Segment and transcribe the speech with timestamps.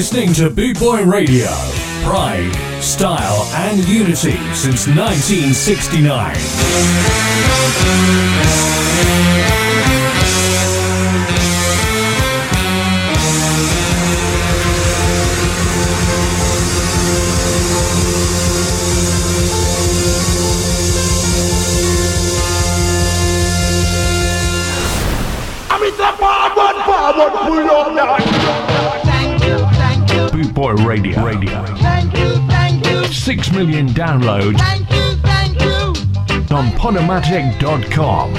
[0.00, 1.50] listening to Boot Boy Radio.
[2.04, 2.50] Pride,
[2.80, 6.34] style, and unity since 1969.
[26.86, 28.79] forward, pull up that.
[30.90, 31.24] Radio.
[31.24, 31.64] Radio.
[31.76, 33.04] Thank you, thank you.
[33.04, 34.58] Six million downloads.
[34.58, 35.94] Thank you, thank you.
[36.52, 38.32] On Podomatic.com.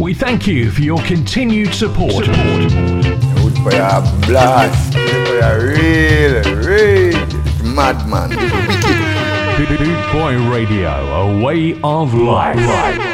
[0.00, 2.24] We thank you for your continued support.
[2.24, 2.72] support.
[2.72, 4.94] Good for your blast.
[4.94, 7.26] Good for your real, real
[7.62, 8.30] madman.
[8.30, 12.56] Boot Boy Radio, a way of life.
[12.56, 13.13] life.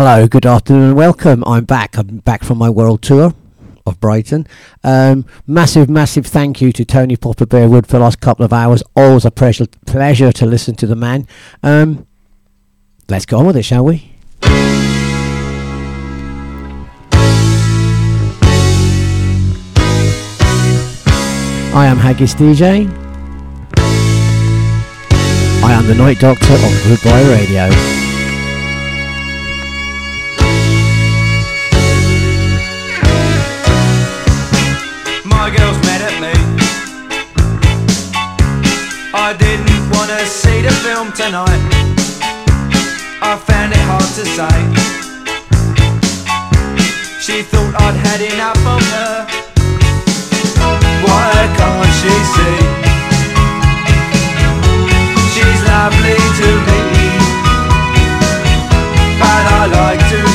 [0.00, 1.42] Hello, good afternoon, and welcome.
[1.44, 1.98] I'm back.
[1.98, 3.34] I'm back from my world tour
[3.84, 4.46] of Brighton.
[4.84, 8.80] Um, massive, massive thank you to Tony Popper Bearwood for the last couple of hours.
[8.94, 11.26] Always a pleasure, pleasure to listen to the man.
[11.64, 12.06] Um,
[13.08, 14.12] let's go on with it, shall we?
[21.74, 22.88] I am Haggis DJ.
[25.64, 27.97] I am the Night Doctor of Boot Boy Radio.
[39.14, 41.62] I didn't wanna see the film tonight.
[43.22, 44.58] I found it hard to say.
[47.18, 49.26] She thought I'd had enough of her.
[51.08, 52.58] Why can't she see?
[55.32, 56.80] She's lovely to me,
[59.20, 60.27] but I like to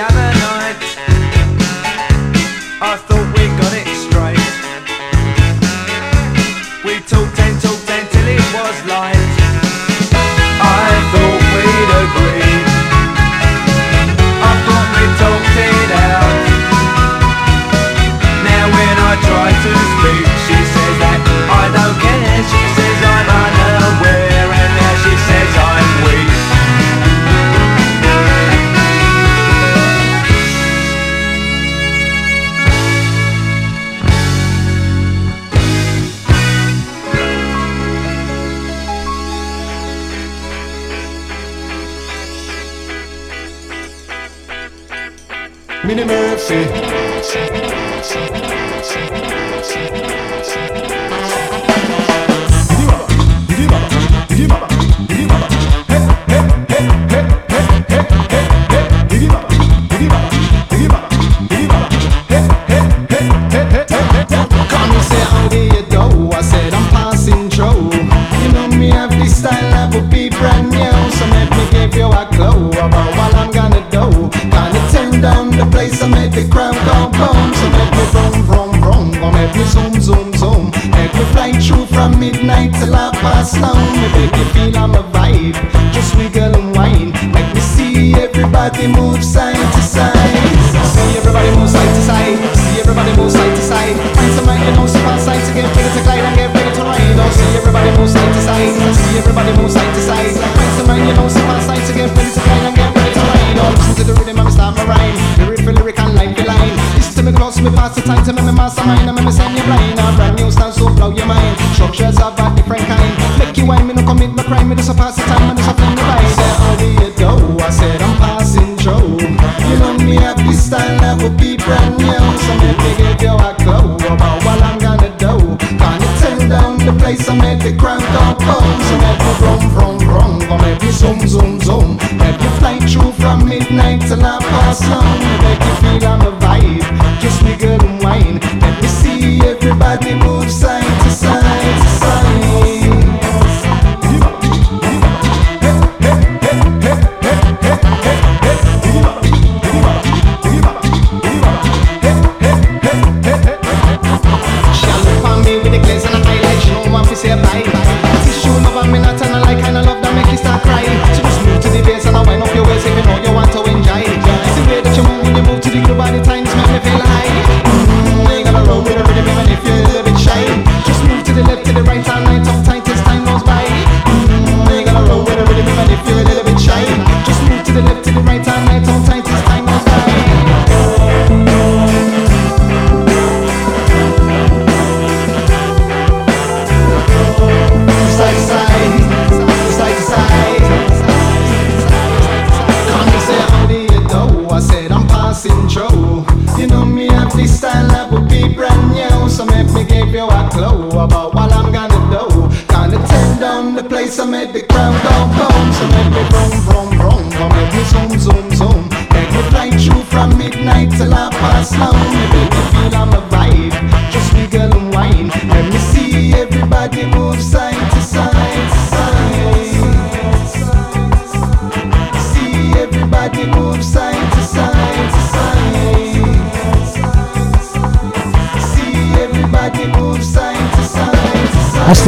[0.00, 0.57] argued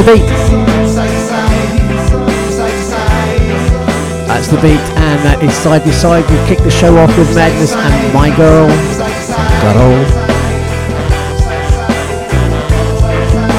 [0.03, 0.25] beat.
[4.27, 6.23] That's the beat, and that is side by side.
[6.29, 8.67] We kick the show off with Madness and my girl,
[9.61, 9.93] girl.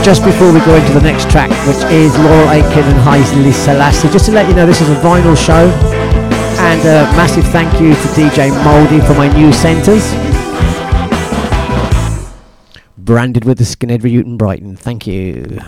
[0.03, 4.09] Just before we go into the next track, which is Laurel Aitken and Haile Selassie,
[4.09, 5.69] just to let you know, this is a vinyl show,
[6.59, 10.03] and a massive thank you to DJ Moldy for my new centres
[13.05, 14.77] branded with the skinhead in Brighton.
[14.77, 15.61] Thank you.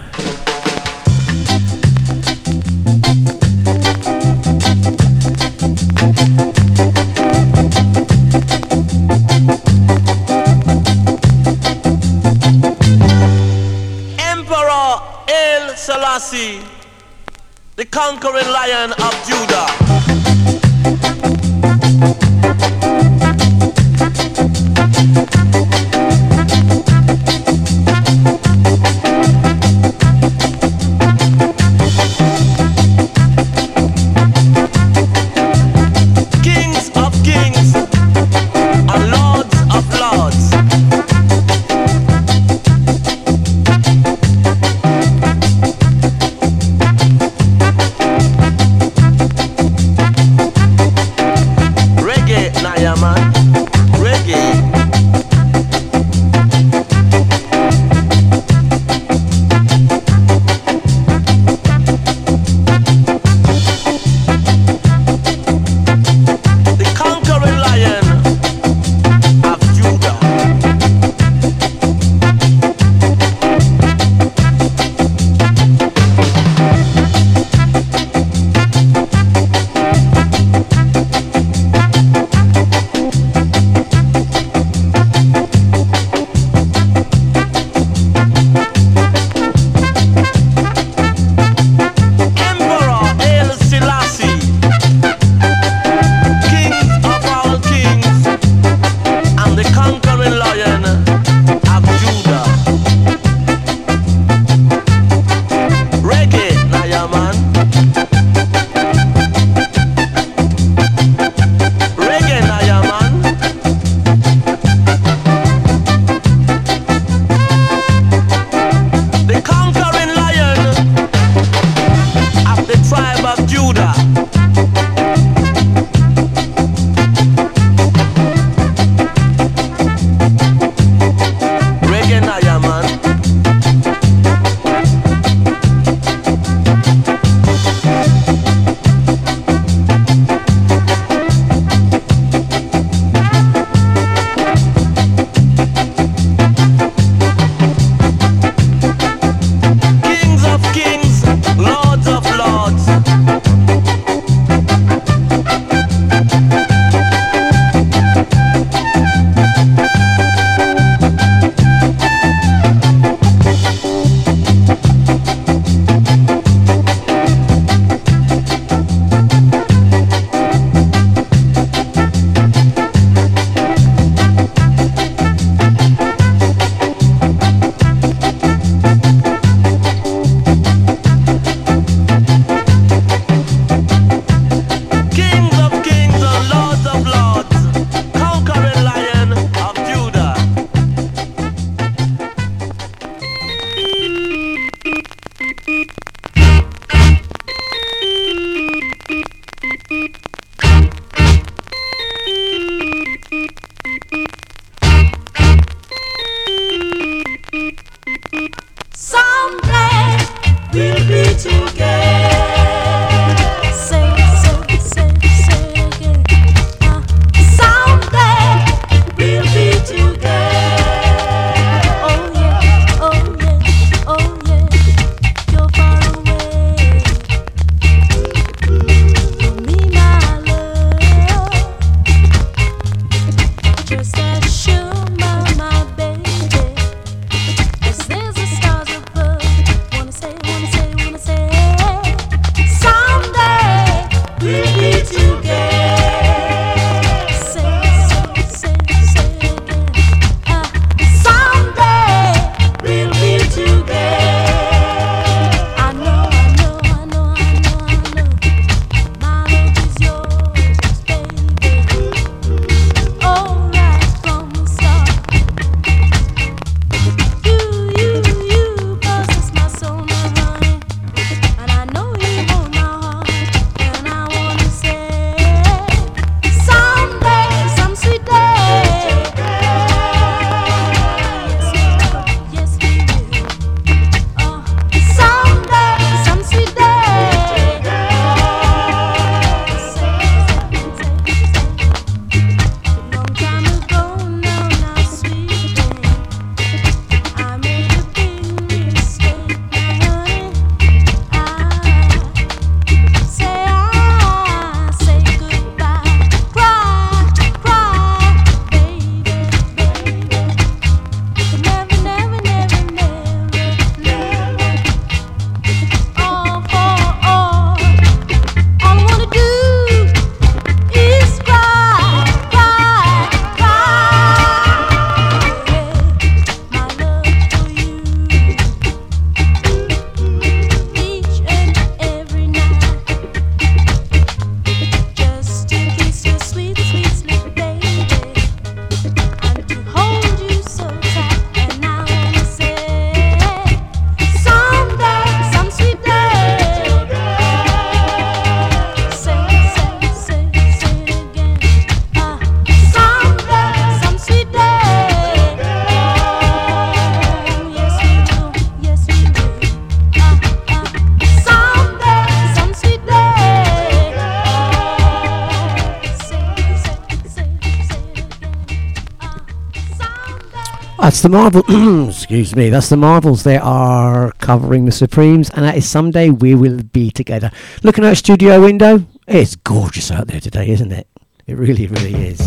[371.25, 371.63] The Marvel.
[372.11, 372.69] excuse me.
[372.69, 373.45] That's the Marvels.
[373.45, 377.51] They are covering the Supremes, and that is someday we will be together.
[377.83, 381.09] Looking out studio window, it's gorgeous out there today, isn't it?
[381.47, 382.41] It really, really is.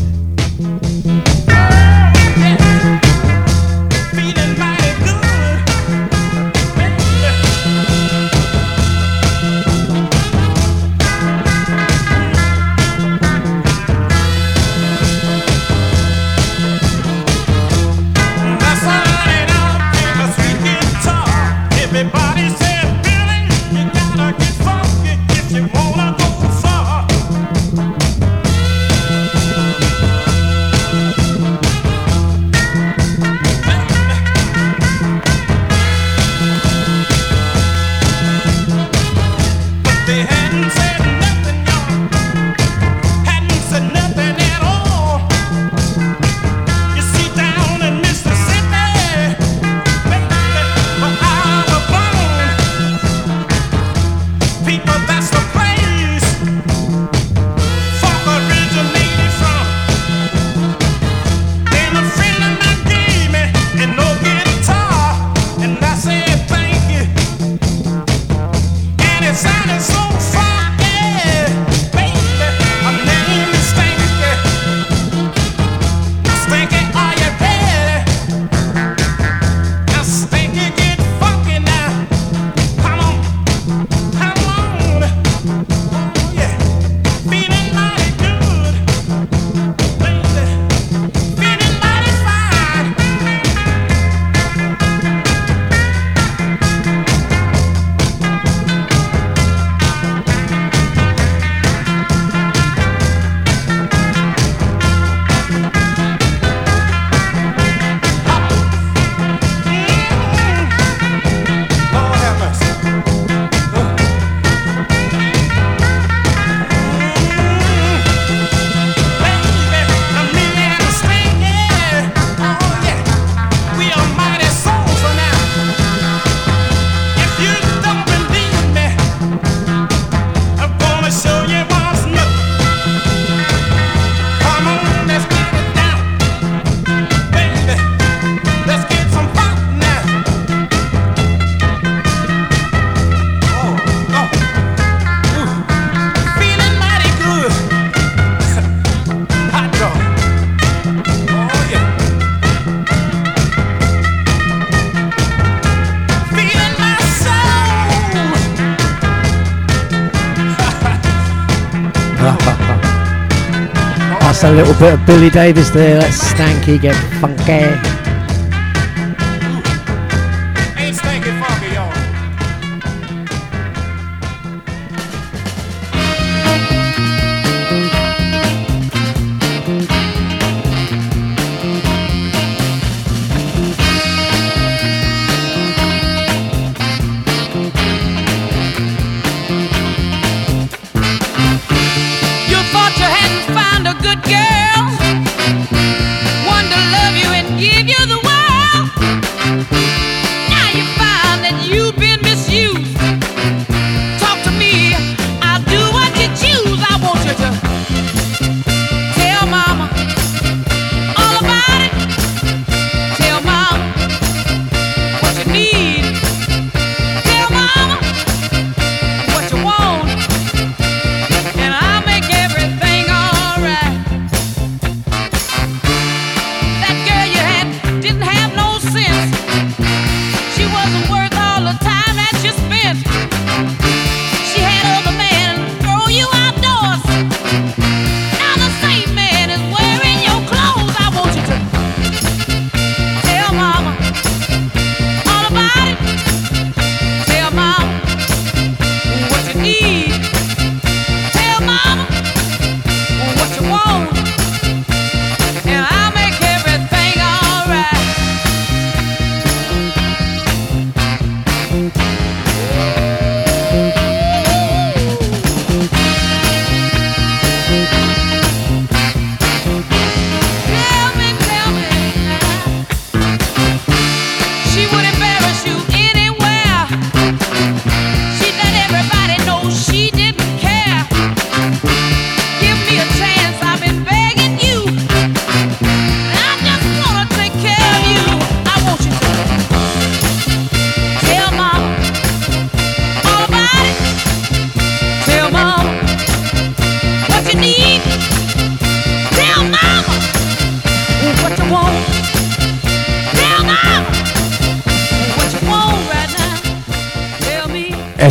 [164.79, 165.99] Bit of Billy Davis there.
[165.99, 167.96] Let Stanky get funky.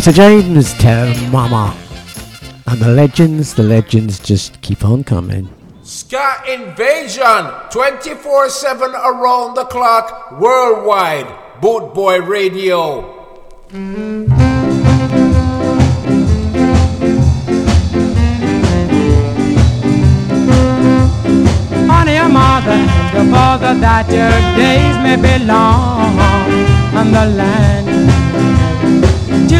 [0.07, 0.13] Me.
[0.13, 1.75] James, tell Mama.
[2.65, 5.49] And the legends, the legends just keep on coming.
[5.83, 11.27] Ska Invasion 24 7 around the clock worldwide.
[11.61, 13.13] Boot Boy Radio.
[21.89, 26.19] Honey, your mother and your father that your days may be long
[26.95, 27.86] on the land.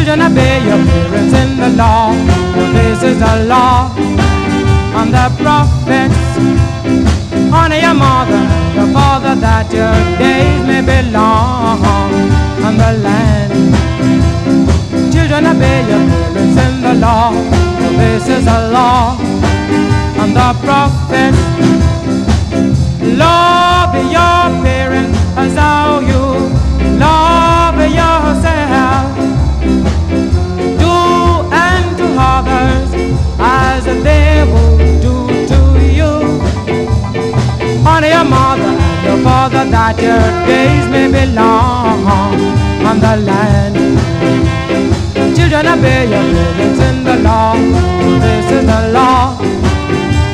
[0.08, 2.12] Children, obey your parents in the law,
[2.72, 3.92] this is the law
[4.94, 6.16] on the prophets.
[7.52, 11.84] Honor your mother and your father that your days may be long
[12.64, 13.52] on the land.
[15.12, 17.32] Children, obey your parents in the law,
[18.00, 19.18] this is the law
[20.22, 21.36] on the prophets.
[23.14, 26.57] Love your parents as how you
[33.38, 35.60] as they will do to
[35.98, 36.12] you.
[37.86, 42.06] Honor your mother and your father that your days may be long
[42.88, 43.76] on the land.
[45.36, 47.54] Children obey your parents in the law.
[48.20, 49.38] This is the law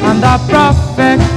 [0.08, 1.33] and the prophets.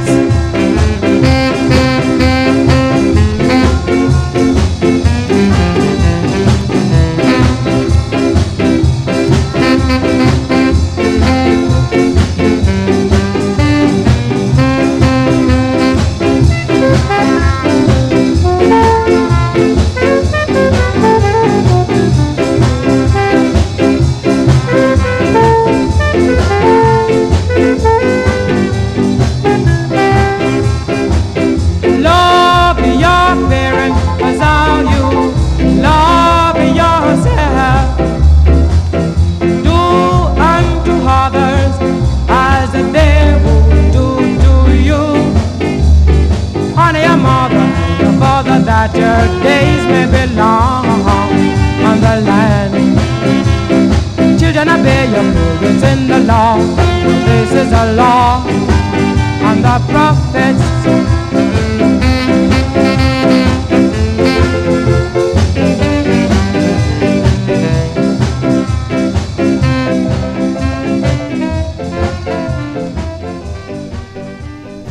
[56.27, 60.61] law, this is a law, and the prophets.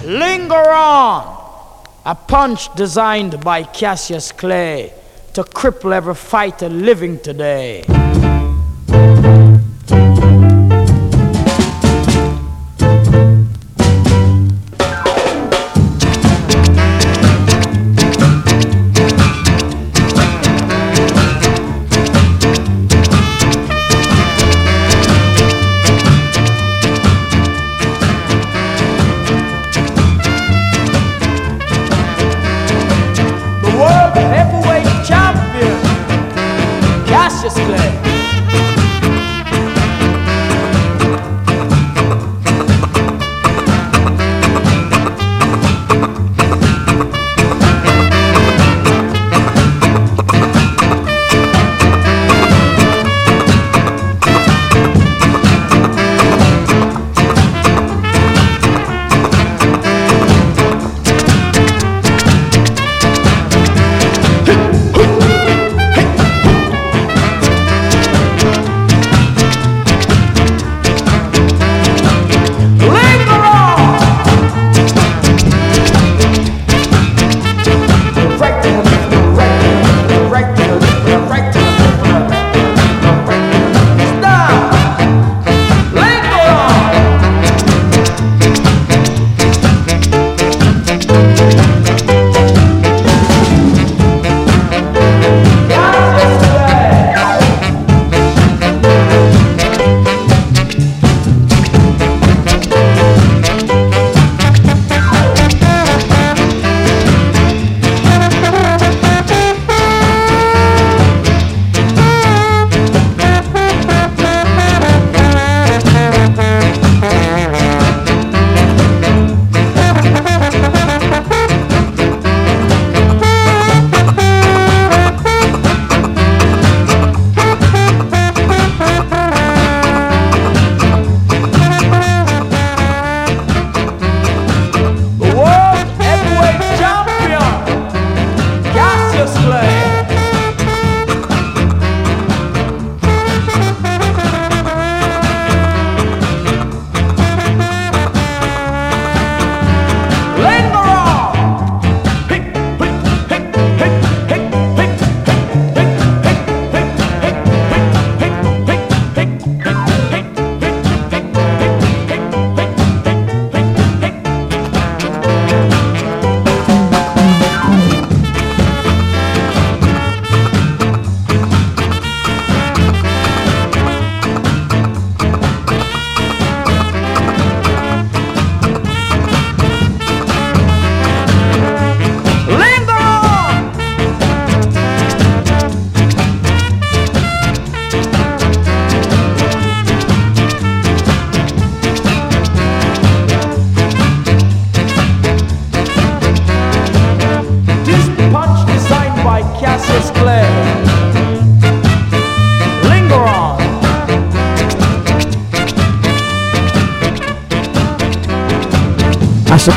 [0.07, 1.23] Linger on,
[2.07, 4.95] a punch designed by Cassius Clay
[5.35, 7.85] to cripple every fighter living today.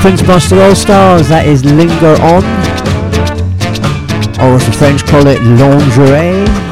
[0.01, 2.41] Prince Buster All Stars, that is Linger On,
[4.39, 6.68] or as the French call it, Lingerie.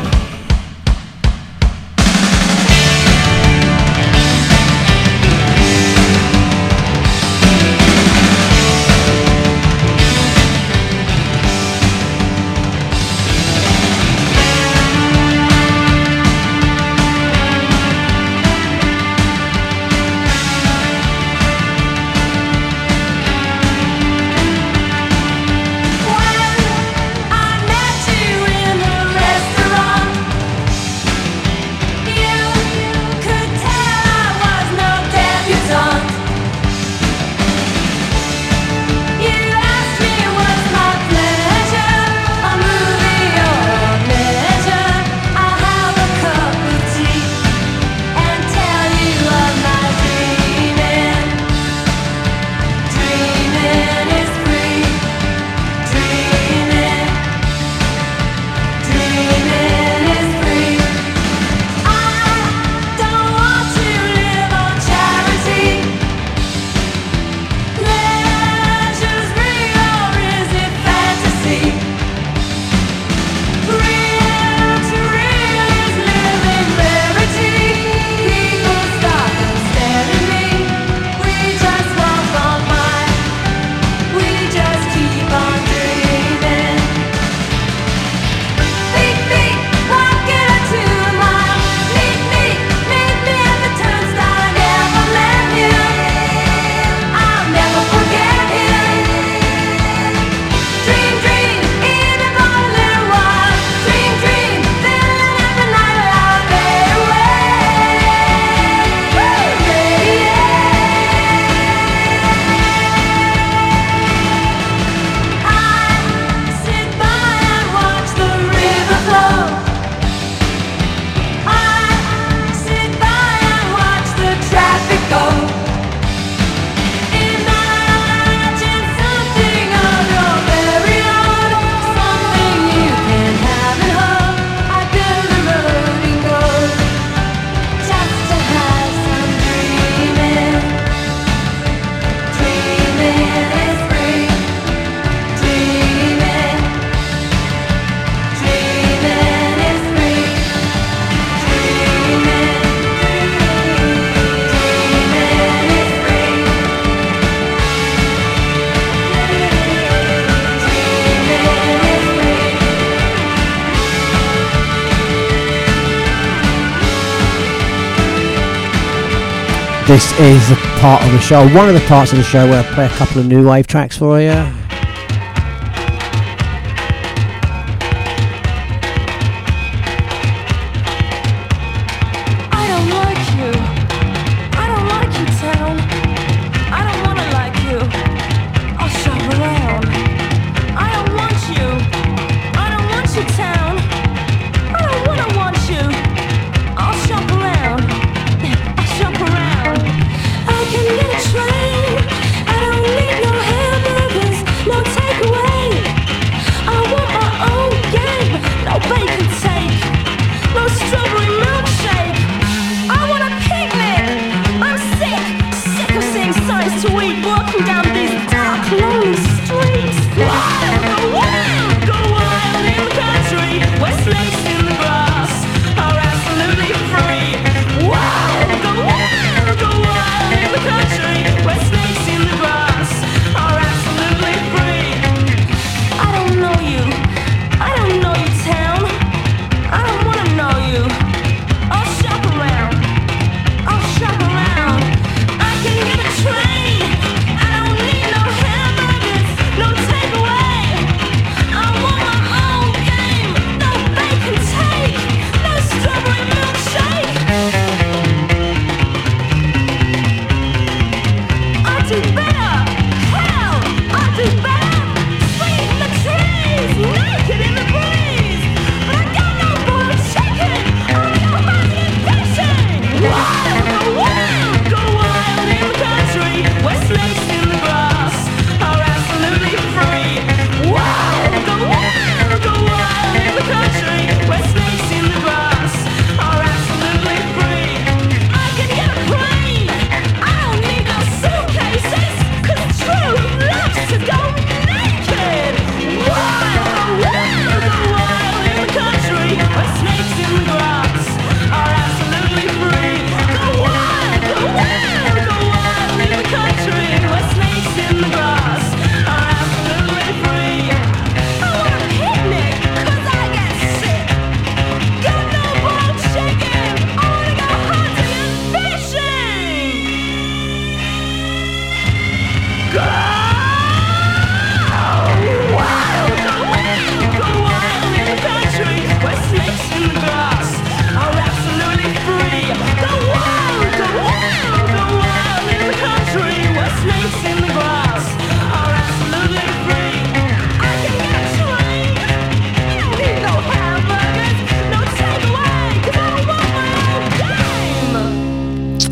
[169.97, 172.63] this is the part of the show, one of the parts of the show where
[172.63, 174.56] I play a couple of new wave tracks for you.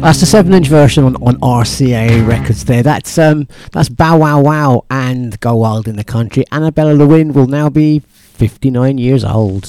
[0.06, 2.64] That's the seven-inch version on, on RCA Records.
[2.66, 6.46] There, that's um, that's Bow Wow Wow and Go Wild in the Country.
[6.52, 9.66] Annabella Lwin will now be 59 years old.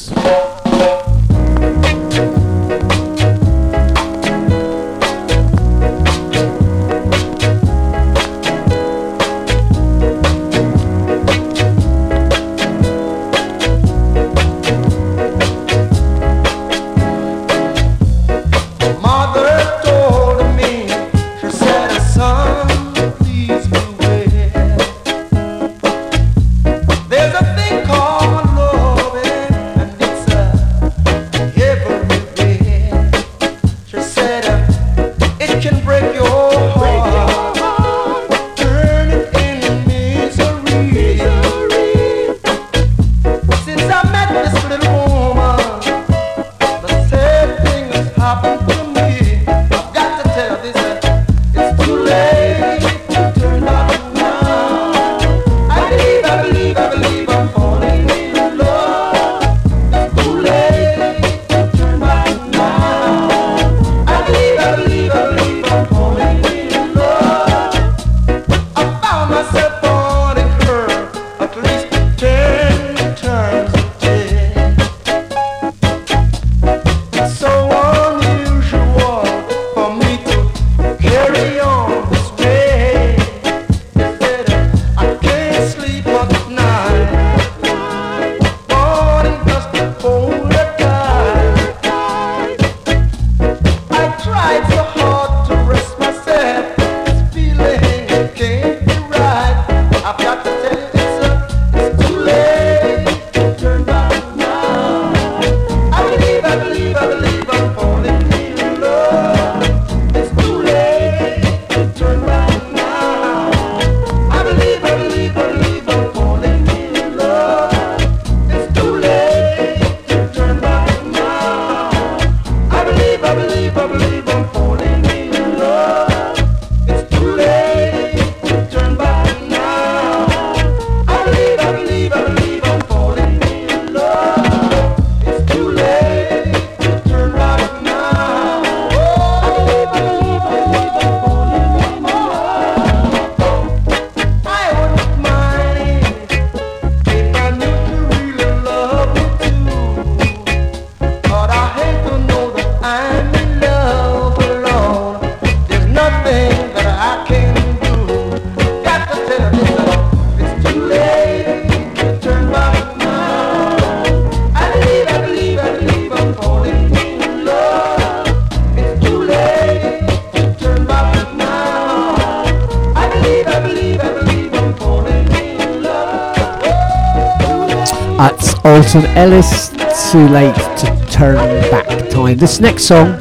[179.37, 179.77] Alton
[180.11, 181.37] Too late to turn
[181.71, 182.39] back time.
[182.39, 183.19] This next song.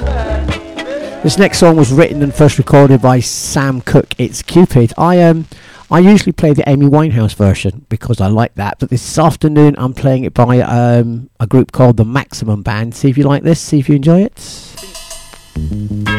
[1.23, 4.13] This next song was written and first recorded by Sam Cooke.
[4.17, 4.93] It's Cupid.
[4.97, 5.45] I um
[5.91, 9.93] I usually play the Amy Winehouse version because I like that, but this afternoon I'm
[9.93, 12.95] playing it by um, a group called the Maximum Band.
[12.95, 13.59] See if you like this.
[13.59, 16.14] See if you enjoy it.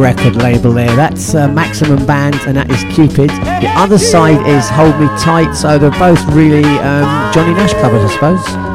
[0.00, 0.94] Record label there.
[0.96, 3.28] That's uh, Maximum Band and that is Cupid.
[3.28, 8.10] The other side is Hold Me Tight, so they're both really um, Johnny Nash covers,
[8.10, 8.70] I suppose.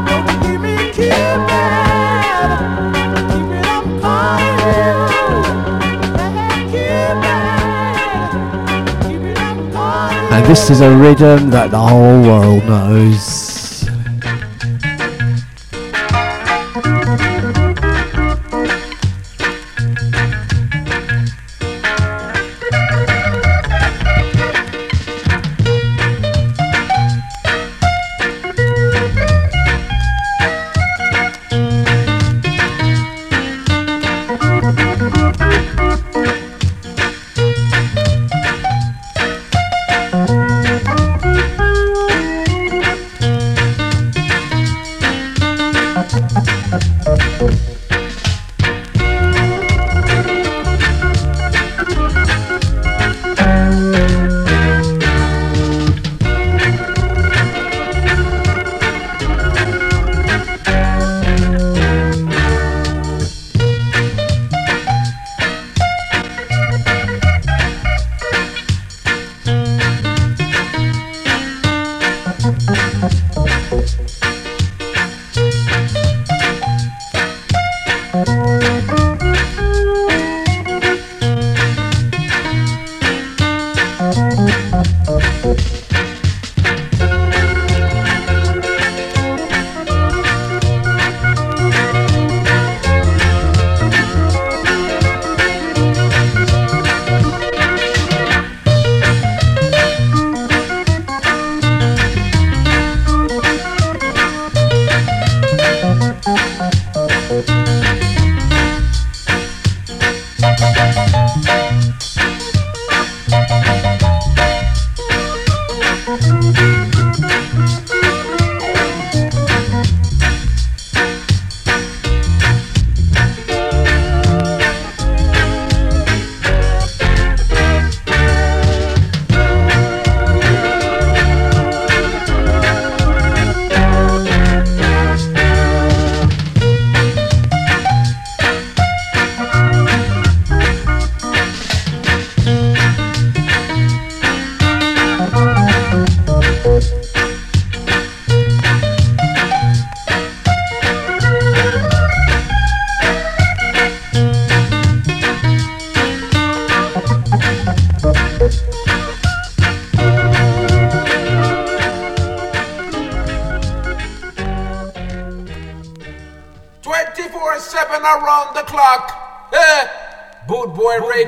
[10.31, 13.44] And this is a rhythm that the whole world knows.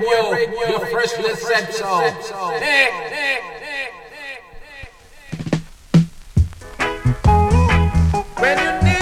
[0.10, 0.40] your,
[0.70, 1.86] your first reception.
[2.60, 3.98] Hey, hey, hey,
[8.40, 8.97] when you need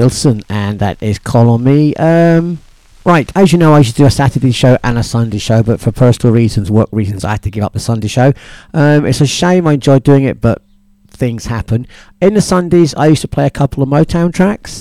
[0.00, 1.94] Wilson, and that is Call on Me.
[1.96, 2.58] Um,
[3.04, 5.62] right, as you know, I used to do a Saturday show and a Sunday show,
[5.62, 8.32] but for personal reasons, work reasons, I had to give up the Sunday show.
[8.72, 10.62] Um, it's a shame I enjoyed doing it, but
[11.08, 11.86] things happen.
[12.22, 14.80] In the Sundays, I used to play a couple of Motown tracks.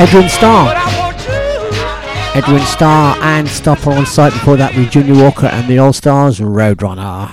[0.00, 0.72] Edwin Starr.
[2.34, 4.32] Edwin Starr and Stop Her on Sight.
[4.32, 7.28] Before that, with Junior Walker and the All Stars Roadrunner.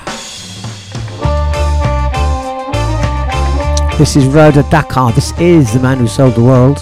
[3.97, 5.13] This is Rhoda Dakar.
[5.13, 6.79] This is the man who sold the world.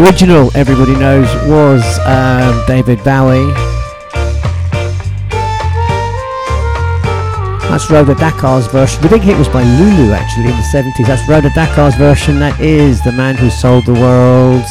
[0.00, 3.52] original, everybody knows, was um, David Bowie.
[7.68, 9.02] That's Rhoda Dakar's version.
[9.02, 11.06] The big hit was by Lulu, actually, in the 70s.
[11.06, 12.38] That's Rhoda Dakar's version.
[12.38, 14.64] That is The Man Who Sold the World.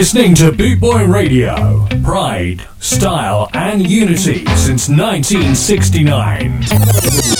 [0.00, 1.86] Listening to Boot Boy Radio.
[2.02, 7.39] Pride, style, and unity since 1969.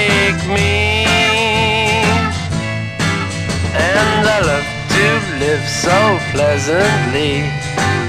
[5.81, 7.41] so pleasantly.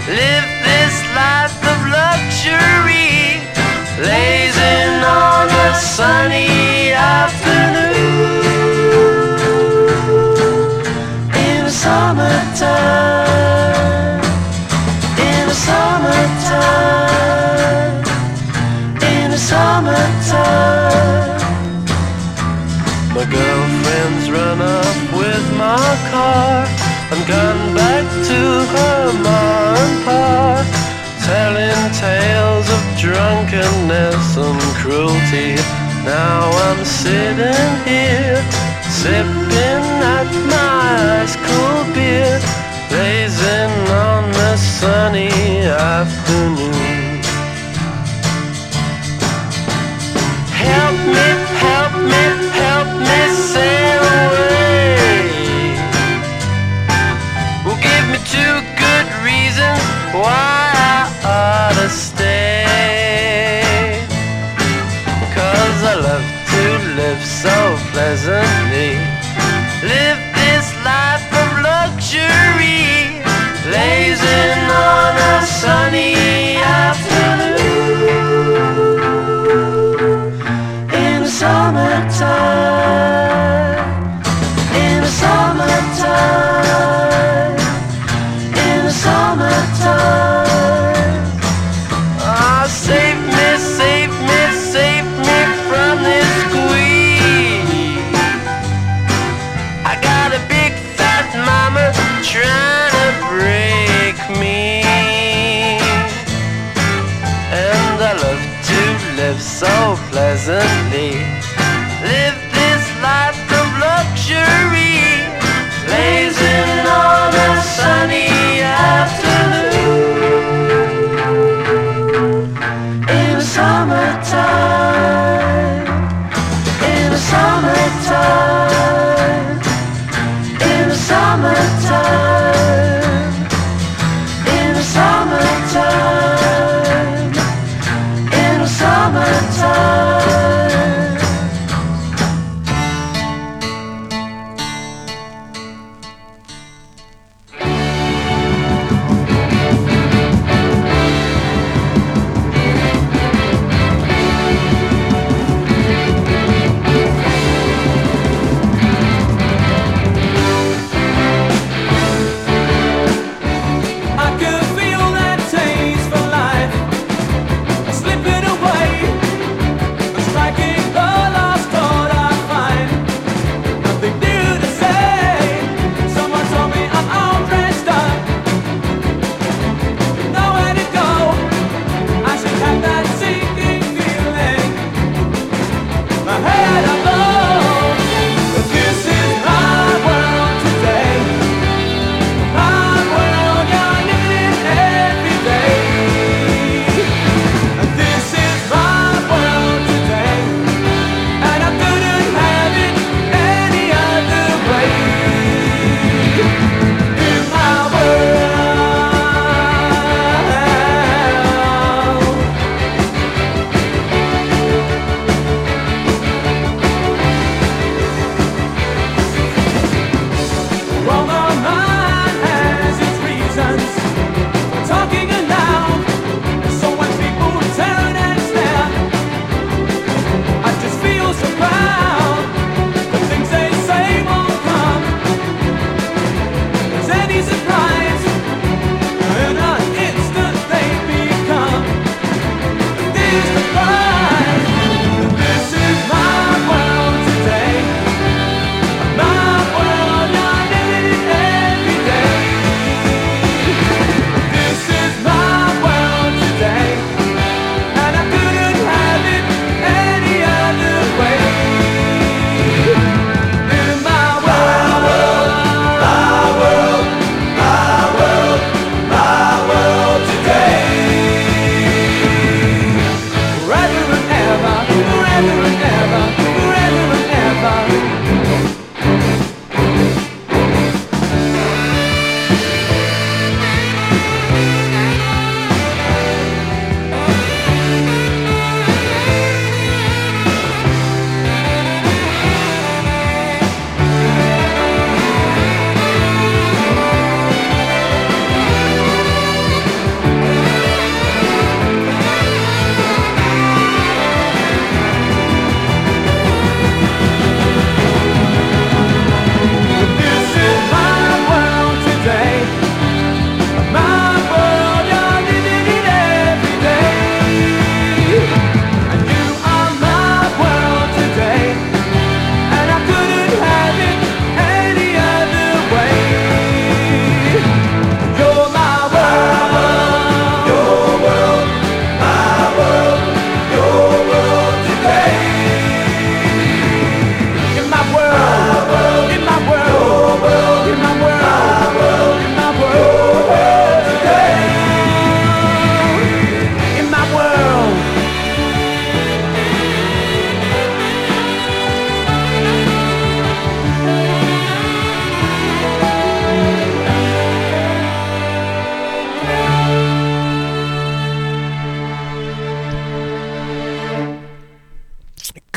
[0.04, 3.40] Live this life of luxury.
[3.96, 8.44] Blazing on a sunny afternoon
[11.46, 12.68] in the summertime,
[15.28, 17.24] in the summertime,
[19.14, 21.40] in the summertime.
[23.14, 26.81] My girlfriend's run off with my car
[27.12, 28.40] and gone back to
[28.72, 30.64] her ma and pa,
[31.28, 35.52] telling tales of drunkenness and cruelty.
[36.04, 38.40] Now I'm sitting here,
[38.88, 39.86] sipping
[40.16, 42.40] at my ice cool beer,
[42.88, 45.28] blazing on a sunny
[45.68, 46.81] afternoon.
[68.02, 68.98] Pleasantly.
[69.86, 70.21] Live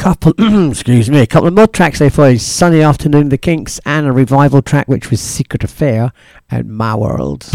[0.06, 0.34] couple,
[0.70, 4.12] excuse me, a couple of more tracks they played: "Sunny Afternoon," The Kinks, and a
[4.12, 6.12] revival track which was "Secret Affair"
[6.52, 7.50] at My World.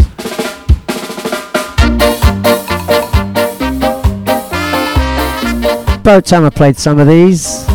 [6.01, 7.65] About time I played some of these.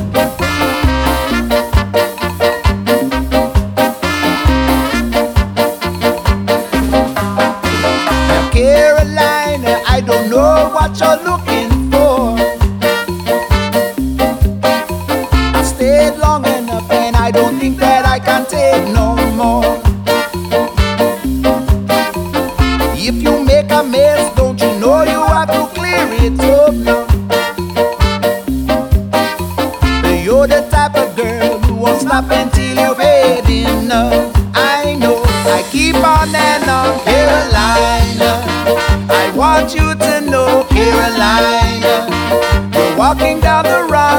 [32.16, 33.88] up until you're fading.
[33.88, 35.22] No, I know
[35.56, 38.32] I keep on and on, Carolina.
[39.10, 41.94] I want you to know, Carolina.
[42.74, 44.15] We're walking down the road.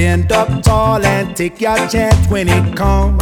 [0.00, 3.18] Stand up tall and take your chance when it comes.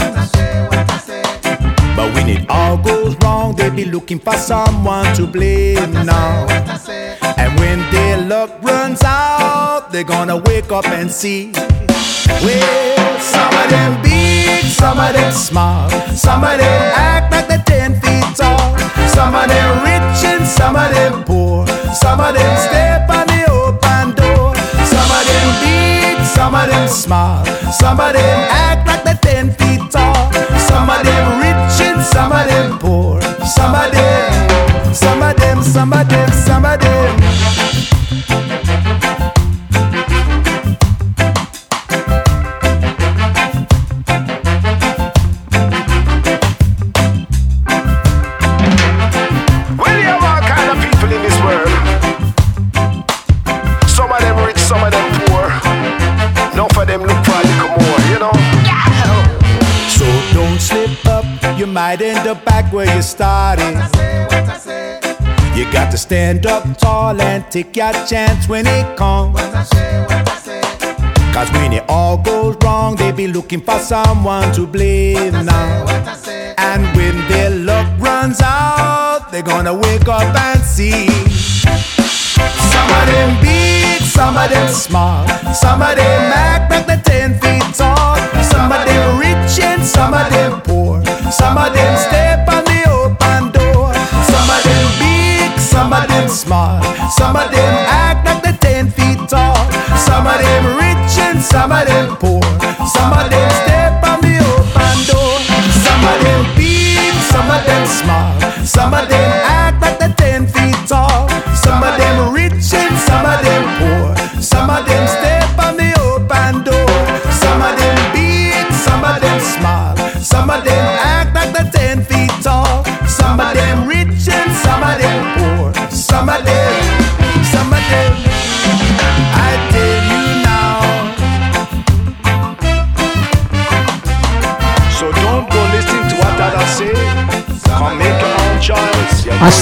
[1.96, 6.46] But when it all goes wrong, they be looking for someone to blame now.
[7.36, 11.50] And when their luck runs out, they're gonna wake up and see.
[12.44, 17.64] Well, some of them big, some of them small, some of them act like they're
[17.66, 18.78] ten feet tall,
[19.16, 21.66] some of them rich and some of them poor,
[22.02, 22.87] some of them step
[26.48, 27.44] some of them small,
[27.78, 32.32] some of them act like they're ten feet tall, some of them rich and some
[32.32, 37.27] of them poor, some of them, some of them, some of them, some of them.
[61.78, 63.76] Might end up back where you started.
[65.56, 69.38] You got to stand up tall and take your chance when it comes.
[71.34, 75.86] Cause when it all goes wrong, they be looking for someone to blame now.
[76.58, 81.06] And when their luck runs out, they're gonna wake up and see.
[82.74, 87.38] Some of them big, some of them small, some of them act like they're ten
[87.38, 90.67] feet tall, some of them rich and some of them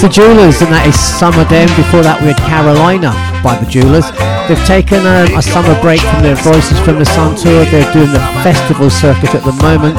[0.07, 1.67] the Jewelers, and that is some of them.
[1.75, 3.11] Before that, we had Carolina
[3.43, 4.07] by the Jewelers.
[4.47, 7.67] They've taken a, a summer break from their Voices from the Sun tour.
[7.67, 9.99] They're doing the festival circuit at the moment.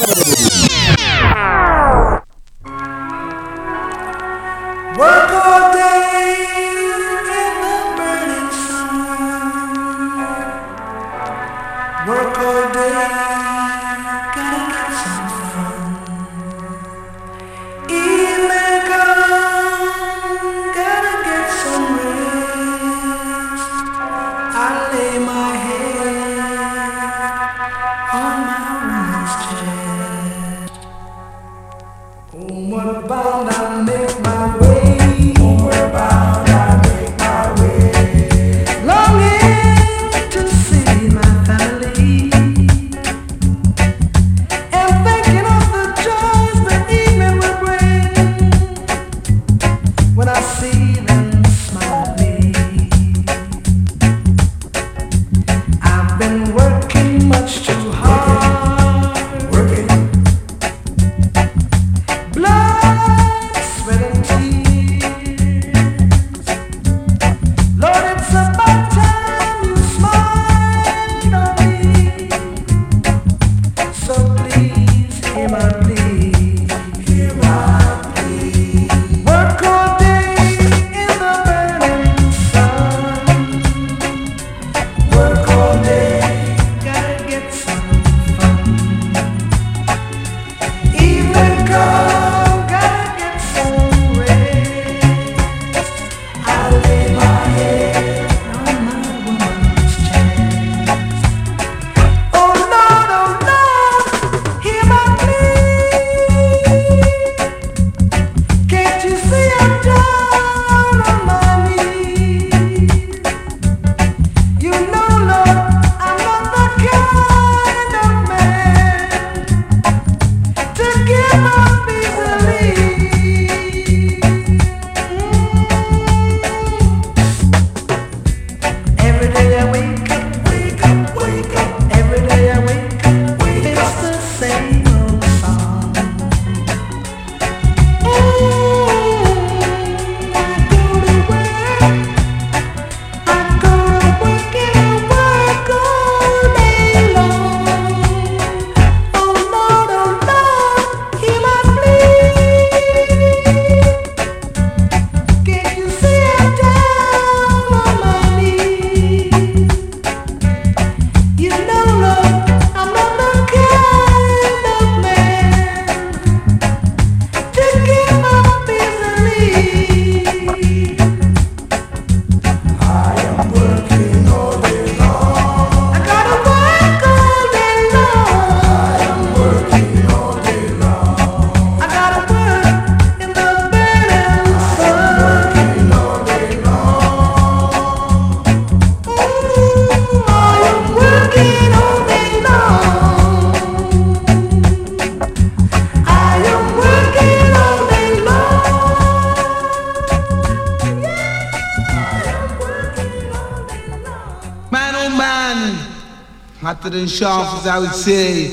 [207.21, 208.47] chances, I would say.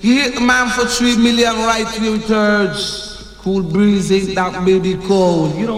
[0.00, 3.36] He hit the man for three million right three thirds.
[3.38, 5.54] Cool breezy, that baby cold.
[5.56, 5.77] You know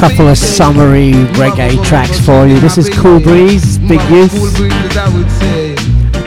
[0.00, 2.58] couple of summery reggae tracks for you.
[2.58, 4.32] This is Cool Breeze, Big Youth.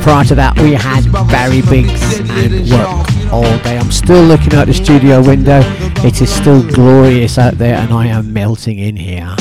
[0.04, 3.80] Prior to that, we had Barry Biggs and Work All Day.
[3.80, 5.62] I'm still looking out the studio window.
[6.06, 9.36] It is still glorious out there, and I am melting in here.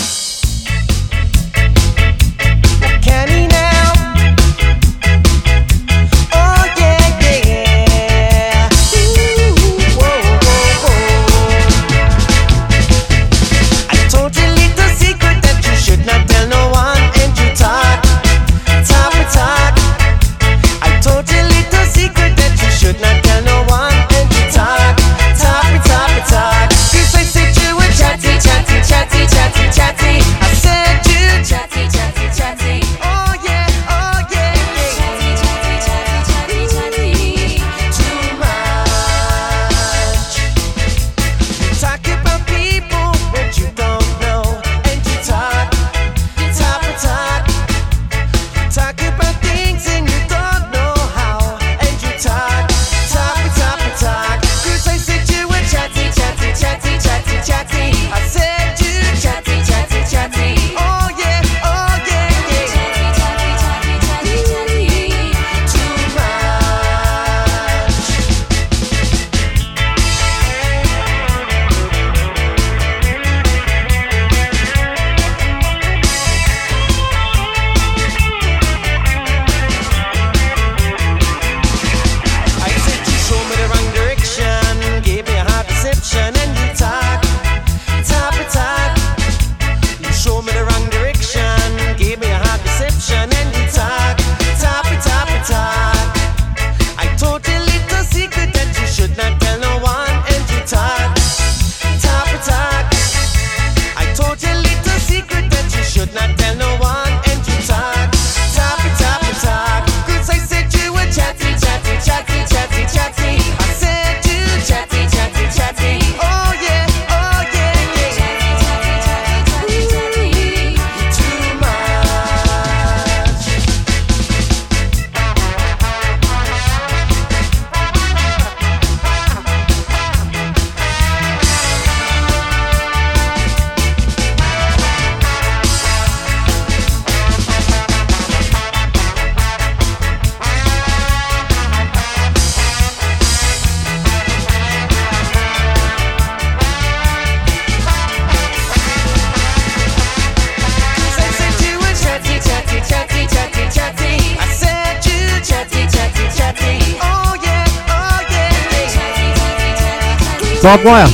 [160.73, 161.07] Bob Wire.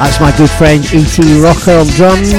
[0.00, 1.40] That's my good friend E.T.
[1.40, 2.32] Rocker on drums.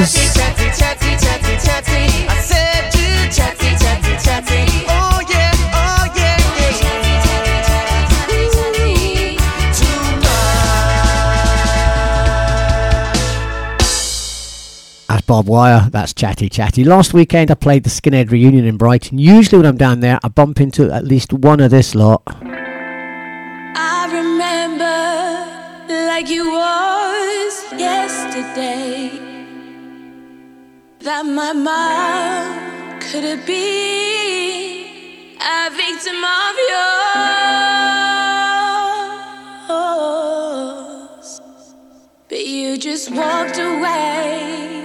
[15.08, 15.88] That's Bob Wire.
[15.90, 16.84] That's Chatty Chatty.
[16.84, 19.18] Last weekend I played the Skinhead reunion in Brighton.
[19.18, 22.49] Usually when I'm down there, I bump into at least one of this lot.
[24.60, 25.00] Remember
[25.88, 29.10] like it was yesterday.
[31.00, 36.56] That my mom could have been a victim of
[41.08, 41.42] yours,
[42.28, 44.84] but you just walked away.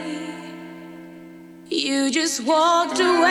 [1.69, 3.25] You just walked away.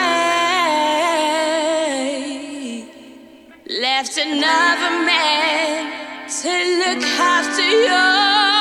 [3.66, 6.03] Left another man
[6.42, 8.53] to look after your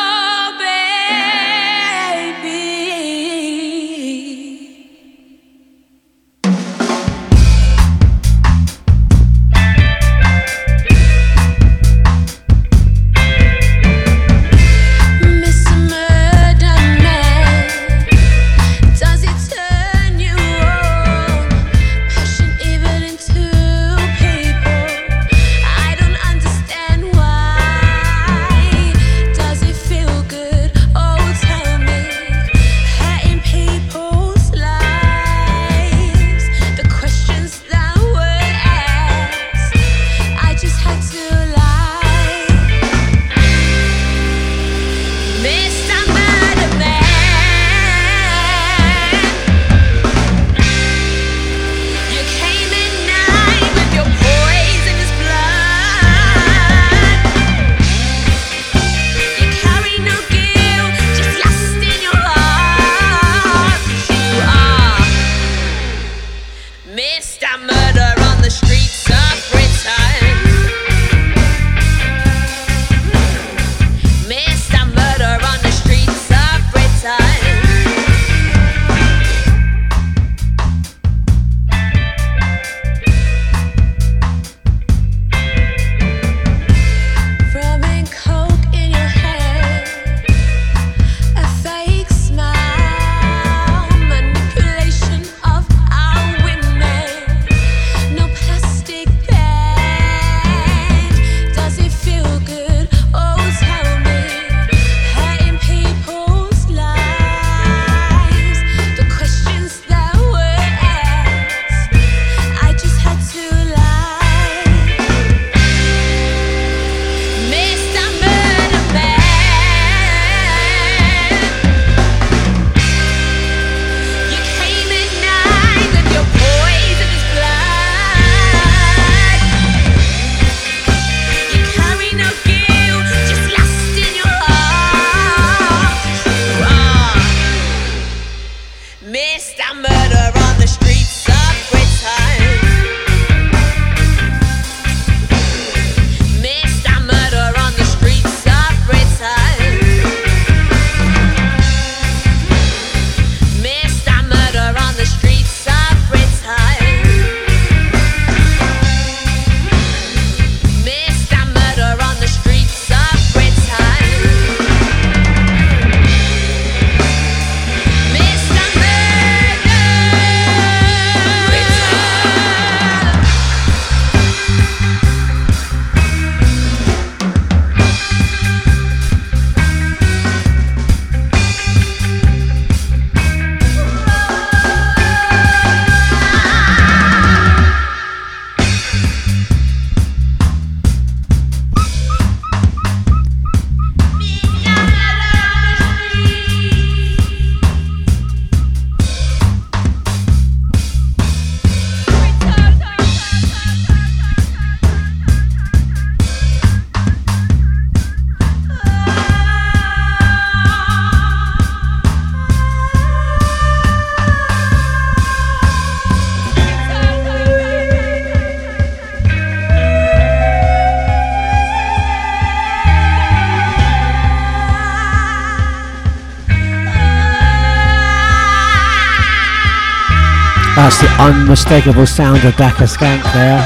[231.19, 233.59] unmistakable sound of Daka Skank there.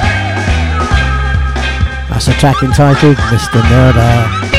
[2.09, 3.61] That's a track entitled Mr.
[3.69, 4.56] Murder.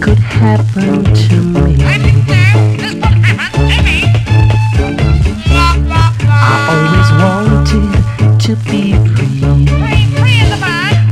[0.00, 1.76] Could happen to me.
[6.28, 9.40] I always wanted to be free.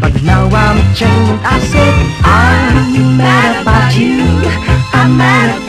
[0.00, 1.40] But now I'm chained.
[1.44, 1.94] I said,
[2.24, 4.22] I'm mad about you.
[4.92, 5.63] I'm mad about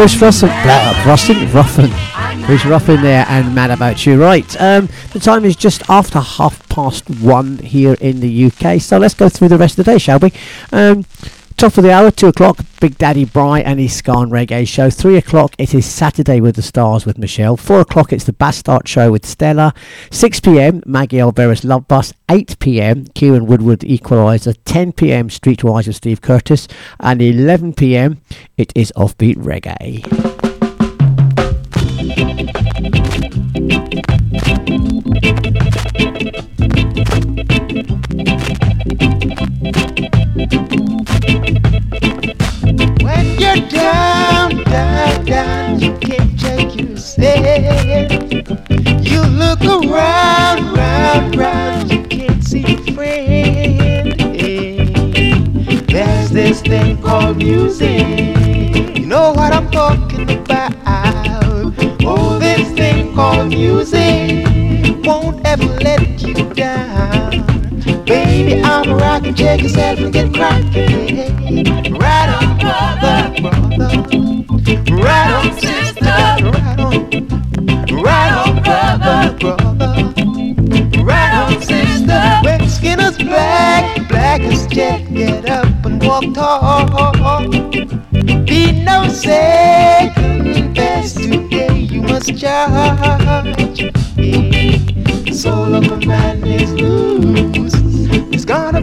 [0.00, 1.90] Bruce uh, Russell, Ruffin,
[2.46, 4.18] Bruce Ruffin there, and Mad About You.
[4.18, 8.96] Right, um, the time is just after half past one here in the UK, so
[8.96, 10.32] let's go through the rest of the day, shall we?
[10.72, 11.04] Um,
[11.60, 14.88] top of the hour, two o'clock, Big Daddy Bry and his Ska and Reggae show.
[14.88, 17.58] Three o'clock, it is Saturday with the Stars with Michelle.
[17.58, 19.74] Four o'clock, it's the Bastard show with Stella.
[20.10, 22.14] Six pm, Maggie Alvera's Love Bus.
[22.30, 24.54] Eight pm, Kieran Woodward Equalizer.
[24.64, 26.66] Ten pm, Streetwise with Steve Curtis.
[26.98, 28.22] And eleven pm,
[28.56, 30.29] it is Offbeat Reggae.
[43.56, 48.00] You're down, down, down, you can't take yourself.
[49.02, 54.20] You look around, round, round, you can't see a friend.
[54.20, 55.34] Hey,
[55.88, 58.06] There's this thing called music.
[58.96, 60.72] You know what I'm talking about?
[62.02, 64.46] Oh, this thing called music
[65.04, 66.49] won't ever let you
[68.48, 69.34] down.
[69.34, 71.64] check yourself and get cracking.
[71.94, 73.90] Right on, brother, brother.
[75.02, 76.04] Right on, sister.
[76.04, 77.10] Right on.
[78.02, 79.92] Right on, brother, brother.
[81.02, 82.40] Right on, sister.
[82.44, 85.12] When skin is black, black as jet.
[85.12, 87.48] Get up and walk tall.
[88.44, 91.78] Be no second best today.
[91.78, 93.92] You must charge.
[94.16, 97.79] The soul of a man is loose.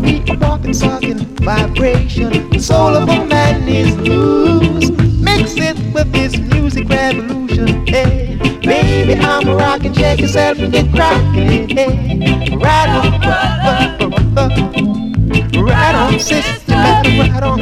[0.08, 2.50] A walking, talking vibration.
[2.50, 4.90] The soul of a man is loose.
[5.20, 7.86] Mix it with this music revolution.
[7.86, 9.94] Hey, baby, I'm a rockin'.
[9.94, 11.70] Check yourself and get crackin'.
[11.70, 15.62] Hey, right on, brother, brother.
[15.62, 17.60] Right on, sister, right on.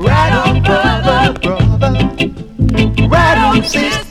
[0.00, 1.94] Right on, brother, brother.
[3.08, 4.07] Right on, sister,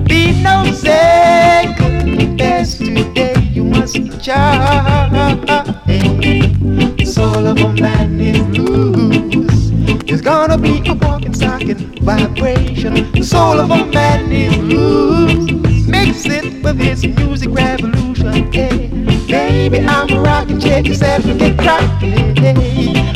[0.04, 3.34] Be no second best today.
[3.52, 5.48] You must charge.
[7.06, 9.70] Soul of a man is loose.
[10.04, 13.10] There's gonna be a walking, stocking vibration.
[13.12, 15.86] The soul of a man is loose.
[15.88, 18.52] Mix it with his music revolution.
[18.52, 18.88] Hey,
[19.28, 20.60] baby, I'm a rockin'.
[20.60, 22.34] Check yourself and get crackin'.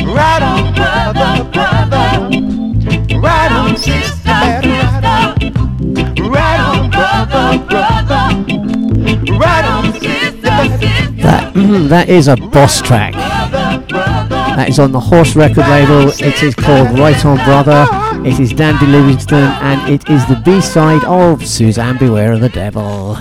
[0.07, 3.19] Right on, brother, brother.
[3.19, 5.35] Right on, sister, right.
[6.19, 8.25] Right on, brother, brother.
[9.39, 10.43] Right on, sister.
[11.23, 13.15] That mm, that is a boss track.
[13.15, 16.09] That is on the Horse record label.
[16.09, 17.87] It is called Right On Brother.
[18.27, 22.51] It is Dandy Livingstone and it is the B side of Suzanne Beware of the
[22.51, 23.17] Devil.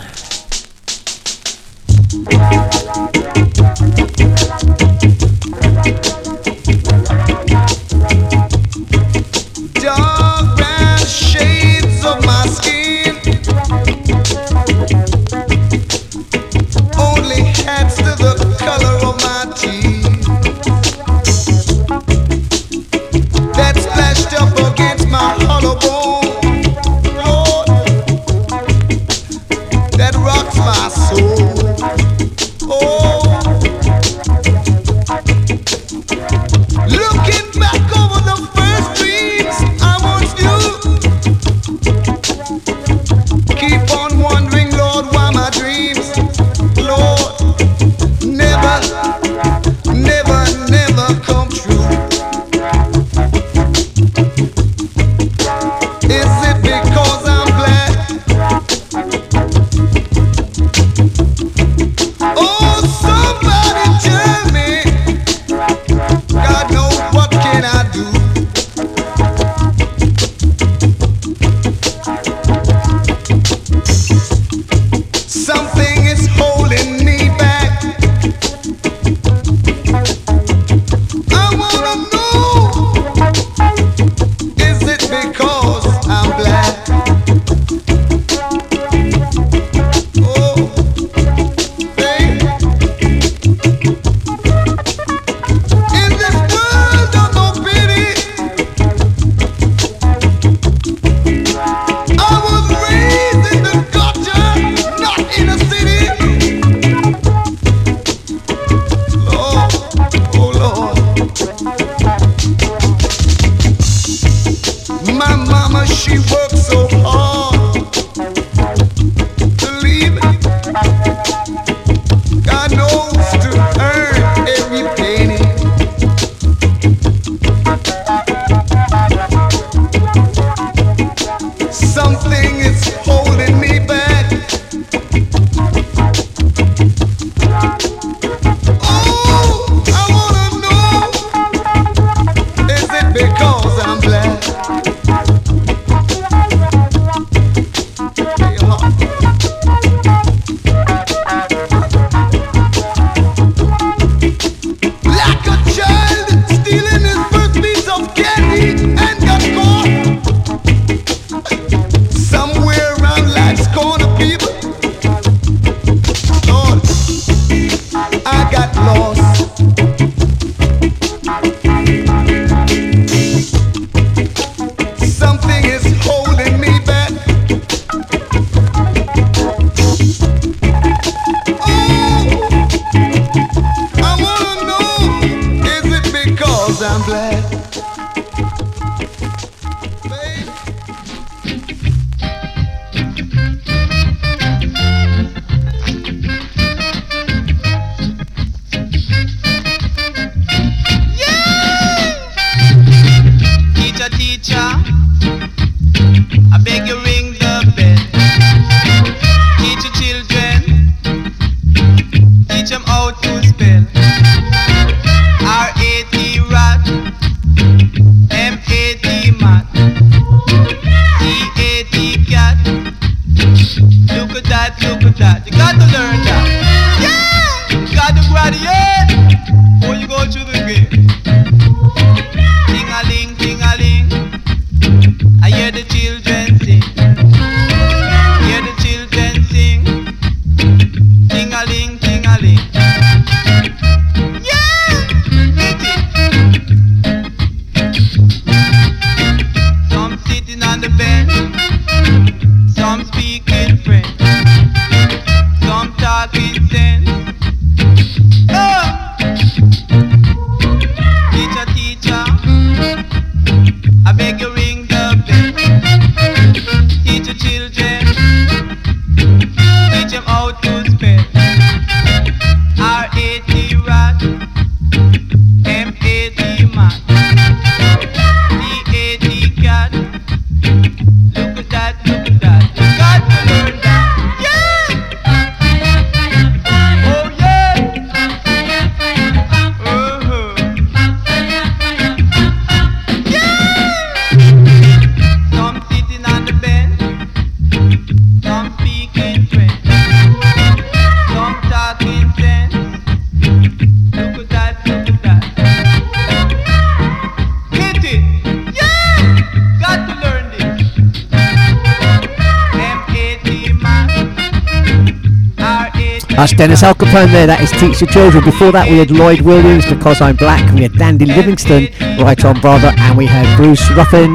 [316.61, 318.45] Dennis Alcapone there, that is Teach the Children.
[318.45, 321.87] Before that we had Lloyd Williams, Because I'm Black, we had Dandy Livingstone,
[322.21, 324.33] Right On Brother, and we had Bruce Ruffin,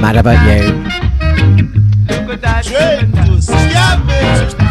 [0.00, 0.62] Mad About You.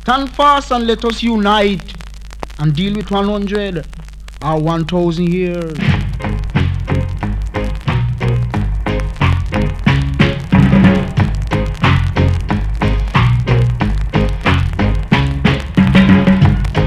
[0.06, 1.96] Stand fast and let us unite
[2.60, 3.88] and deal with 100
[4.44, 5.74] or 1,000 years.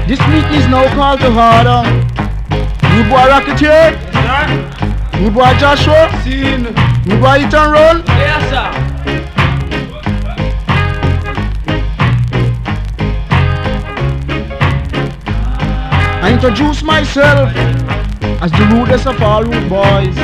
[0.07, 1.83] This meeting is now called to order.
[2.95, 3.99] You boy Rocketeer?
[4.13, 5.19] Yes.
[5.19, 6.09] You boy Joshua?
[6.23, 6.67] Seen.
[7.03, 8.03] You boy Ethan Run?
[8.07, 8.88] Yes, sir.
[16.21, 17.49] I introduce myself
[18.41, 20.15] as the rudest of all rude boys.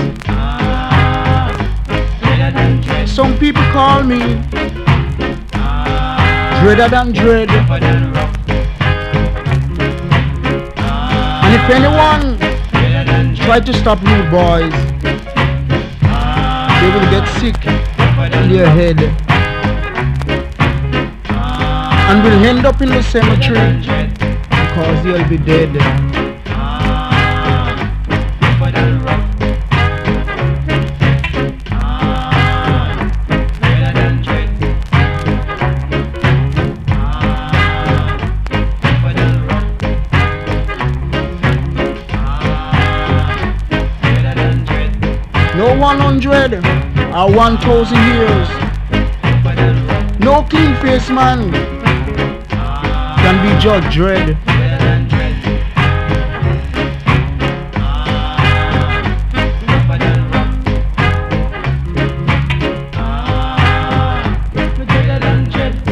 [3.09, 4.19] Some people call me
[6.61, 7.49] Dreader than Dread.
[11.43, 12.37] And if anyone
[13.37, 14.73] try to stop rude boys,
[16.81, 18.99] they will get sick in their head
[22.09, 24.14] and will end up in the cemetery
[24.75, 25.71] cause you'll be dead.
[45.55, 46.53] No 100
[47.15, 48.49] or 1000 years.
[50.19, 51.49] No clean face man
[53.23, 54.54] can be judged dread.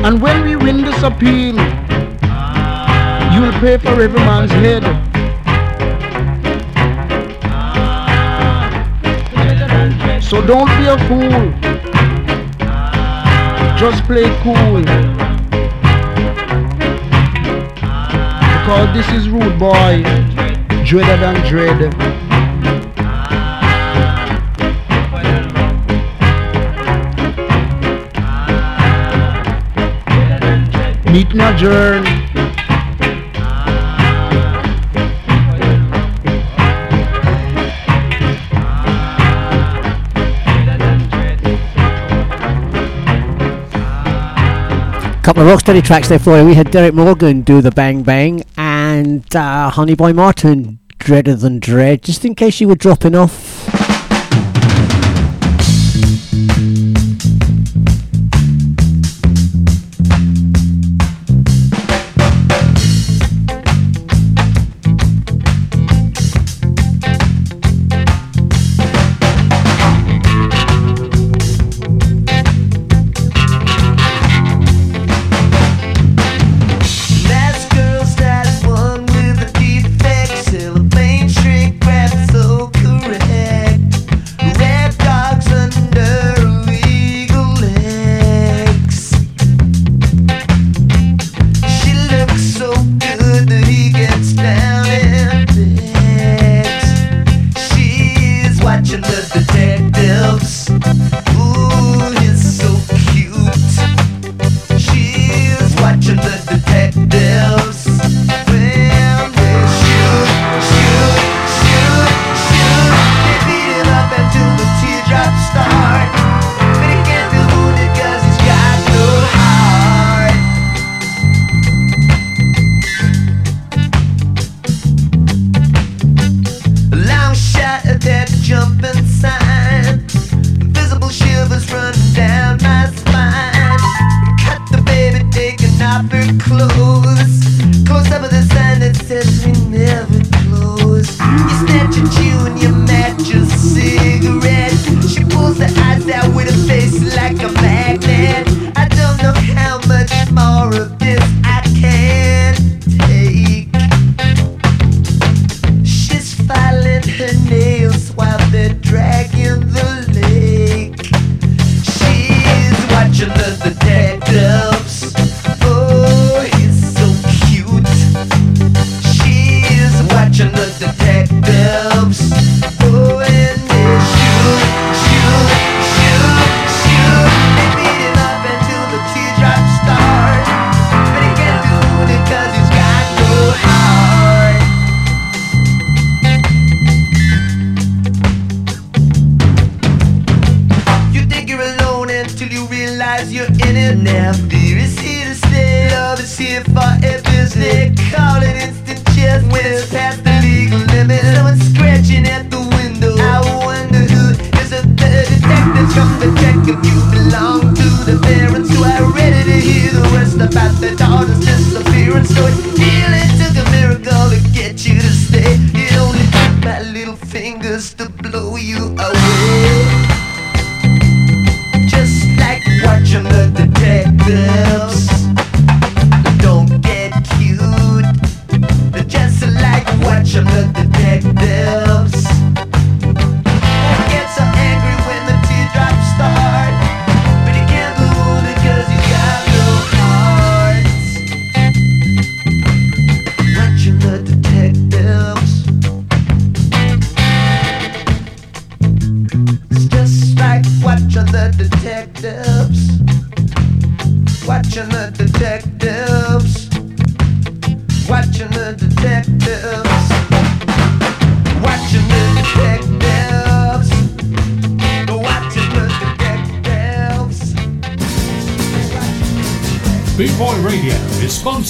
[0.05, 1.55] And when we win this appeal,
[3.34, 4.84] you'll pay for every man's head.
[10.21, 11.53] So don't be a fool.
[13.77, 14.81] Just play cool.
[18.51, 20.03] Because this is rude boy.
[20.84, 22.22] Dreader than dread.
[31.14, 32.03] meet my adjourn.
[45.22, 46.45] Couple of rock steady tracks there for you.
[46.45, 51.60] We had Derrick Morgan do the Bang Bang and uh, Honey Boy Martin, Dreader Than
[51.60, 53.43] Dread, just in case you were dropping off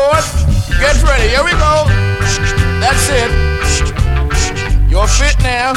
[0.00, 0.24] Board,
[0.80, 1.28] get ready.
[1.28, 1.74] Here we go.
[2.80, 3.30] That's it.
[4.90, 5.72] You're fit now.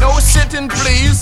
[0.00, 1.20] No sitting, please.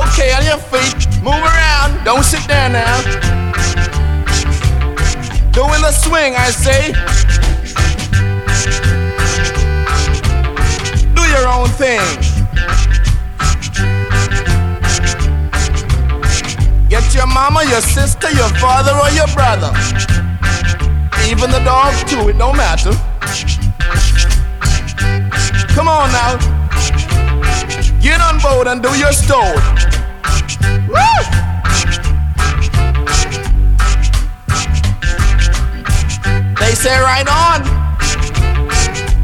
[0.00, 0.98] Okay, on your feet.
[1.22, 2.04] Move around.
[2.04, 2.96] Don't sit down now.
[5.52, 6.92] Doing the swing, I say.
[11.16, 12.29] Do your own thing.
[17.20, 19.68] Your mama, your sister, your father, or your brother.
[21.28, 22.92] Even the dog, too, it don't matter.
[25.74, 26.38] Come on now.
[28.00, 29.60] Get on board and do your stove.
[30.88, 31.20] Woo!
[36.56, 37.60] They say right on.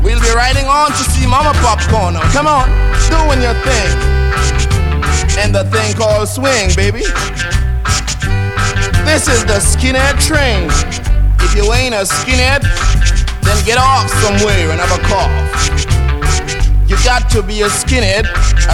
[0.05, 2.16] We'll be riding on to see Mama Popcorn.
[2.36, 2.68] Come on,
[3.09, 3.89] doing your thing.
[5.39, 7.02] And the thing called swing, baby.
[9.07, 10.69] This is the skinhead train.
[11.41, 12.62] If you ain't a skinhead,
[13.43, 16.91] then get off somewhere and have a cough.
[16.91, 18.27] You got to be a skinhead,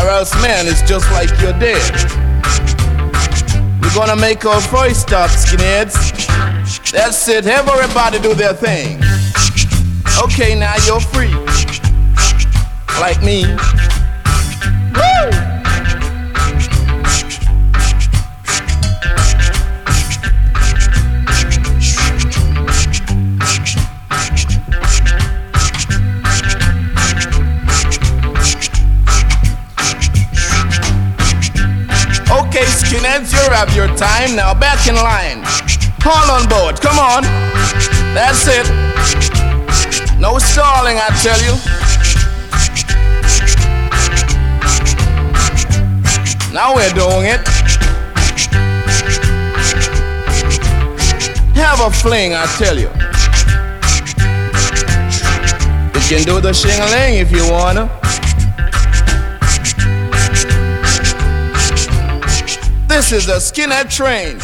[0.03, 1.93] or else, man, it's just like you're dead.
[3.83, 6.91] We're gonna make our voice stop, skinheads.
[6.91, 9.01] That's it, everybody do their thing.
[10.25, 11.33] Okay, now you're free.
[12.99, 13.45] Like me.
[33.53, 34.35] Have your time.
[34.35, 35.45] Now back in line.
[36.05, 37.23] All on board, come on.
[38.15, 38.67] That's it.
[40.19, 41.55] No stalling, I tell you.
[46.53, 47.41] Now we're doing it.
[51.57, 52.91] Have a fling, I tell you.
[55.95, 58.02] You can do the shingling if you wanna.
[62.93, 64.39] This is a skinhead train.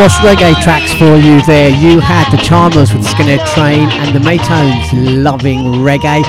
[0.00, 1.68] Boss Reggae tracks for you there.
[1.68, 6.24] You had the Charmers with Skinhead Train and the Maytones loving reggae.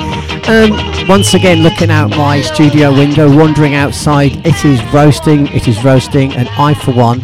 [0.49, 5.85] Um, once again, looking out my studio window, wandering outside, it is roasting, it is
[5.85, 7.21] roasting, and I, for one,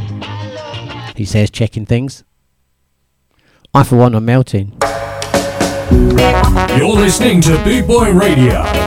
[1.18, 2.24] he says, checking things.
[3.74, 4.72] I, for one, am melting.
[5.92, 8.87] You're listening to Boot Boy Radio.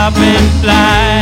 [0.00, 1.20] flop, and fly.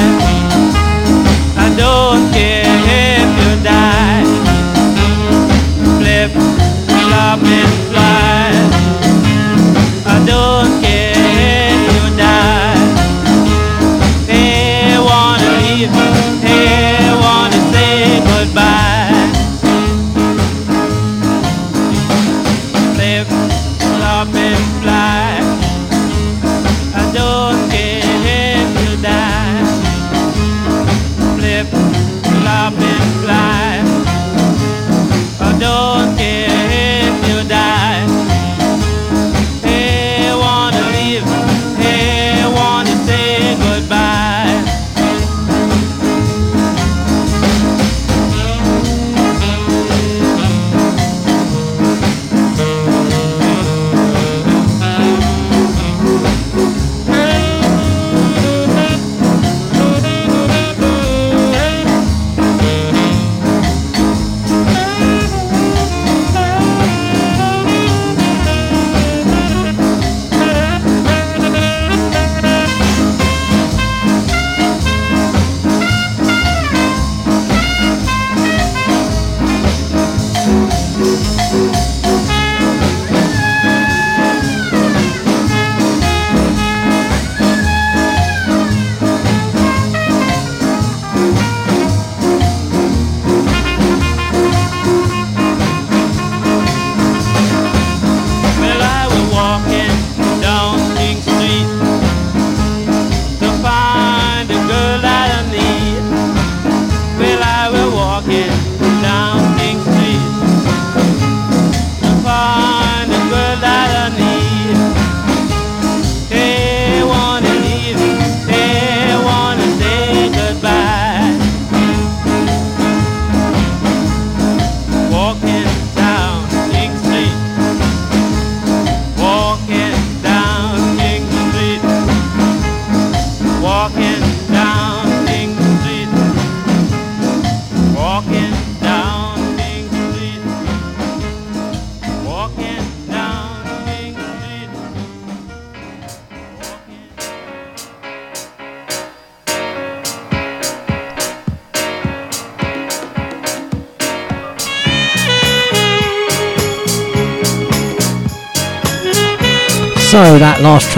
[1.57, 2.63] I don't care
[3.11, 4.25] if you die.
[5.99, 6.31] Flip,
[6.87, 7.88] flop, and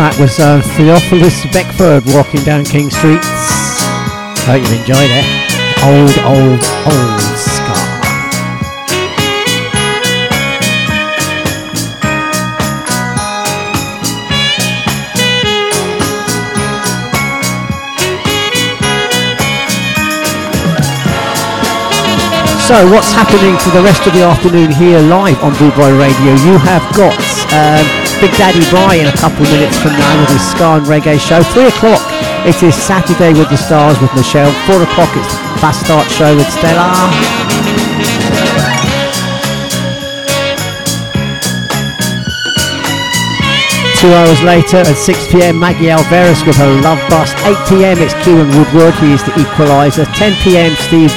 [0.00, 3.20] track was uh, Theophilus Beckford walking down King Street.
[4.48, 5.26] Hope you've enjoyed it.
[5.84, 7.76] Old, old, old ska.
[22.64, 26.32] So what's happening for the rest of the afternoon here live on Boot Boy Radio?
[26.48, 27.20] You have got
[27.52, 30.84] um, Big Daddy Brian in a couple of minutes from now with his Ska and
[30.84, 31.42] Reggae show.
[31.42, 32.04] Three o'clock
[32.44, 34.52] it is Saturday with the Stars with Michelle.
[34.68, 36.84] Four o'clock it's Fast Start show with Stella.
[43.96, 47.32] Two hours later at 6pm, Maggie Alvarez with her Love Bus.
[47.44, 50.04] 8pm, it's Kieran Woodward, he is the equaliser.
[50.04, 51.12] 10pm, Steve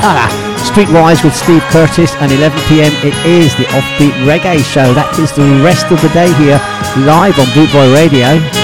[0.00, 0.45] ah,
[0.76, 2.14] Streetwise with Steve Curtis.
[2.16, 4.92] And 11pm, it is the Offbeat Reggae Show.
[4.92, 6.60] That is the rest of the day here,
[7.06, 8.55] live on Boot Boy Radio.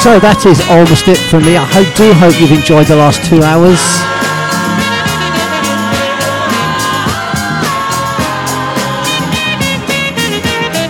[0.00, 1.60] So that is almost it from me.
[1.60, 3.76] I hope, do hope you've enjoyed the last two hours.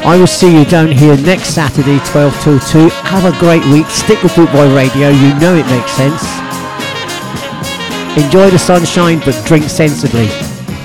[0.07, 2.89] I will see you down here next Saturday, 12 till 2.
[3.11, 3.87] Have a great week.
[3.87, 5.09] Stick with Bootboy Radio.
[5.11, 6.23] You know it makes sense.
[8.15, 10.27] Enjoy the sunshine, but drink sensibly.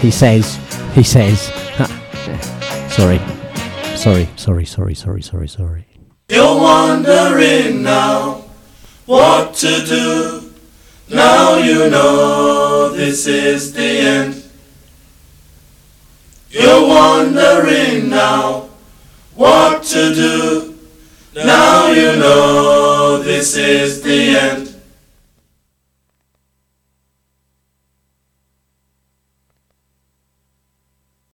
[0.02, 0.58] He says.
[0.96, 1.54] He says.
[2.90, 3.22] sorry.
[3.96, 5.95] Sorry, sorry, sorry, sorry, sorry, sorry.
[6.28, 8.46] You're wondering now
[9.06, 10.54] what to do.
[11.08, 14.45] Now you know this is the end.